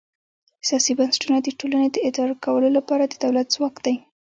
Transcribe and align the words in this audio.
سیاسي 0.67 0.93
بنسټونه 0.99 1.37
د 1.41 1.47
ټولنې 1.59 1.87
د 1.91 1.97
اداره 2.09 2.35
کولو 2.45 2.69
لپاره 2.77 3.03
د 3.07 3.13
دولت 3.23 3.47
ځواک 3.55 3.75
دی. 3.85 3.95